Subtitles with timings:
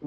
[0.00, 0.06] 大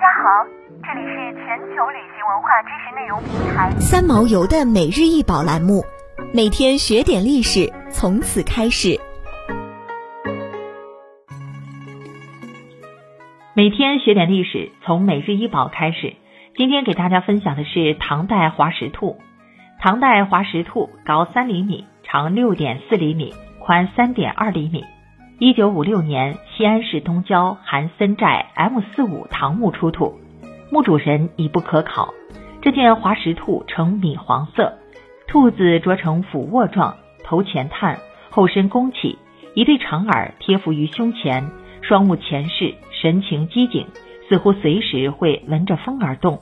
[0.00, 0.44] 家好，
[0.82, 5.84] 这里是全球旅行文化知识内容平台三毛游的每日一宝栏目，
[6.34, 8.98] 每天学点历史，从此开始。
[13.54, 16.16] 每天学点历史，从每日一宝开始。
[16.56, 19.18] 今天给大家分享的是唐代华石兔。
[19.80, 24.84] 唐代华石兔高三厘米，长六点四厘米，宽三点二厘米。
[25.40, 30.14] 一九五六年，西安市东郊韩森寨 M 四五唐墓出土，
[30.70, 32.14] 墓主人已不可考。
[32.62, 34.78] 这件滑石兔呈米黄色，
[35.26, 36.94] 兔子着成俯卧状，
[37.24, 37.98] 头前探，
[38.30, 39.18] 后身弓起，
[39.54, 41.50] 一对长耳贴伏于胸前，
[41.82, 43.88] 双目前视，神情机警，
[44.28, 46.38] 似乎随时会闻着风而动。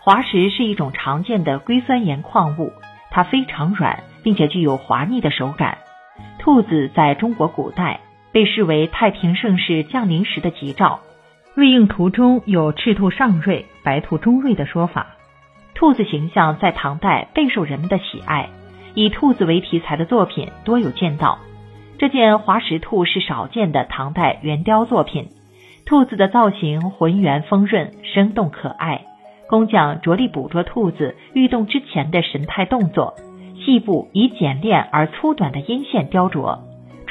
[0.00, 2.70] 滑石是一种常见的硅酸盐矿物，
[3.10, 5.78] 它非常软，并且具有滑腻的手感。
[6.38, 7.98] 兔子在中国古代。
[8.32, 11.00] 被视为太平盛世降临时的吉兆，
[11.54, 15.08] 瑞应图中有“赤兔上瑞，白兔中瑞”的说法。
[15.74, 18.48] 兔子形象在唐代备受人们的喜爱，
[18.94, 21.38] 以兔子为题材的作品多有见到。
[21.98, 25.28] 这件华石兔是少见的唐代圆雕作品，
[25.86, 29.02] 兔子的造型浑圆丰润，生动可爱。
[29.48, 33.14] 工匠着力捕捉兔子欲动之前的神态动作，
[33.64, 36.60] 细部以简练而粗短的阴线雕琢。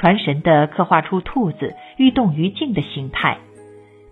[0.02, 3.38] 传神的刻画出兔子欲动于静的形态。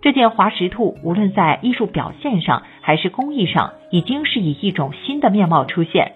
[0.00, 6.12] 这件滑石兔无论在艺术表现上还是工艺上，已经是以一种新的面貌出现。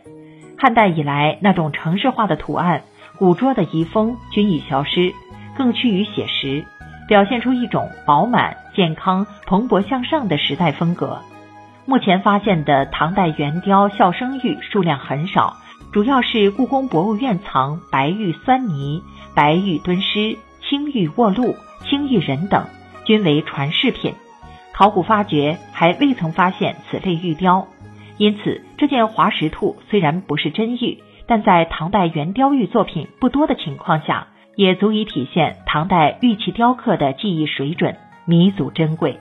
[0.56, 2.83] 汉代以来，那种城市化的图案、
[3.19, 5.12] 古拙的遗风均已消失，
[5.56, 6.64] 更趋于写实，
[7.08, 11.19] 表现出一种饱满、健康、蓬勃向上的时代风格。
[11.84, 15.56] 目前发现的唐代圆雕笑声玉数量很少，
[15.92, 19.02] 主要是故宫博物院藏白玉酸泥。
[19.34, 22.66] 白玉敦狮、青玉卧鹿、青玉人等
[23.04, 24.14] 均为传世品，
[24.72, 27.66] 考古发掘还未曾发现此类玉雕，
[28.16, 39.18] 因此这件华石兔虽然不是真玉，但在唐代圆雕玉作品不多的情况下，也足以体现唐代玉器雕刻的技艺水准弥足珍贵。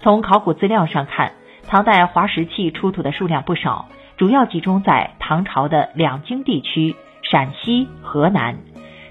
[0.00, 1.32] 从考古资料上看，
[1.66, 8.56] 唐代华石器出土的数量不少，主要集中在唐朝的两京地区、陕西、河南。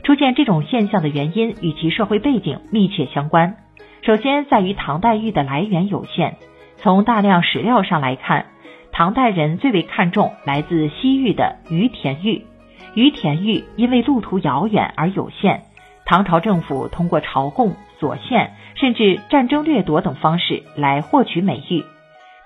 [0.09, 3.58] 出现这种现象的原因与其社会背景密切相关。
[4.02, 6.38] 首先，在于唐代玉的来源有限。
[6.78, 8.47] 从大量史料上来看，
[8.92, 12.47] 唐代人最为看重来自西域的于田玉。
[12.96, 15.62] 于田玉因为路途遥远而有限，
[16.08, 21.86] 唐朝政府通过朝贡、索献，甚至战争掠夺等方式来获取美玉。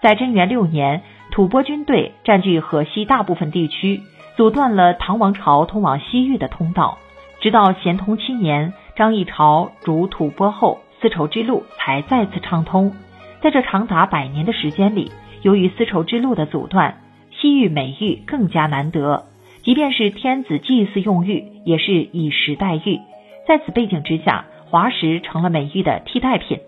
[0.02, 1.02] 在贞元六年，
[1.32, 4.02] 吐蕃军队占据河西大部分地区，
[4.36, 6.98] 阻断了唐王朝通往西域的通道。
[7.44, 12.94] 直到咸通七年，张议潮逐吐蕃后，丝绸之路才再次畅通。
[13.42, 15.12] 在这长达百年的时间里，
[15.42, 17.02] 由于丝绸之路的阻断，
[17.32, 19.26] 西域美玉更加难得。
[19.62, 23.02] 即便是天子祭祀用玉，也是以石代玉。
[23.46, 26.62] 在此背景之下，华石成了美玉的替代品。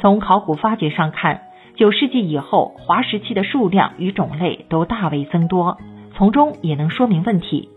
[0.00, 1.42] 从考古发掘上看，
[1.76, 5.76] 九世纪以后，华石器的数量与种类都大为增多，
[6.14, 7.68] 从中也能说明问题。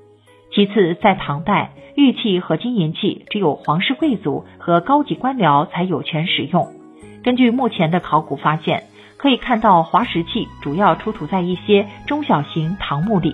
[0.52, 6.68] 其次，在唐代，玉器和金银器只有皇室贵族和高级官僚才有权使用。
[7.24, 8.84] 根据目前的考古发现，
[9.18, 13.34] 可以看到滑石器主要出土在一些中小型唐墓里，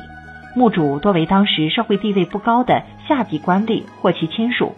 [0.56, 4.74] 墓主多为当时社会地位不高的下级官吏或其亲属。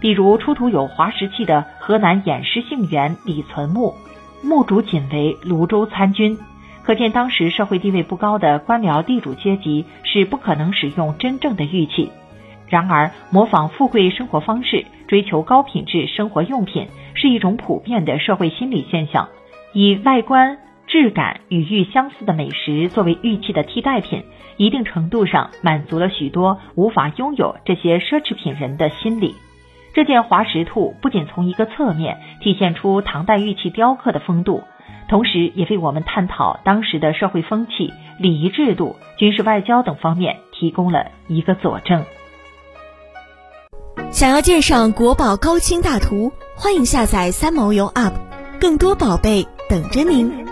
[0.00, 3.94] 比如出土有滑石器的河南偃师姓袁李存墓，
[4.42, 6.38] 墓主仅为泸州参军。
[6.88, 12.10] 可见，当时社会地位不高的官僚地主阶级是不可能使用真正的玉器。
[12.66, 19.28] 然而，模仿富贵生活方式、追求高品质生活用品是一种普遍的社会心理现象。
[19.74, 20.56] 以外观、
[20.86, 24.24] 质感与玉相似的美食作为玉器的替代品，
[24.56, 29.34] 一定程度上满足了许多无法拥有这些奢侈品人的心理。
[29.92, 34.62] 这件华石兔不仅从一个侧面体现出唐代玉器雕刻的风度。
[35.08, 42.04] 同时，也为我们探讨当时的社会风气、礼仪制度、军事外交等方面提供了一个佐证。
[44.10, 48.12] 想要鉴赏国宝高清大图，欢迎下载三毛游 App，
[48.60, 50.47] 更多宝贝等着您。